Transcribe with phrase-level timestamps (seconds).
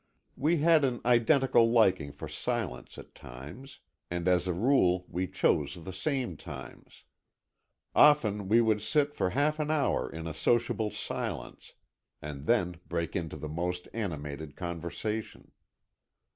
[0.35, 5.75] We had an identical liking for silence at times, and as a rule we chose
[5.75, 7.03] the same times.
[7.93, 11.73] Often we would sit for half an hour in a sociable silence,
[12.19, 15.51] and then break into the most animated conversation.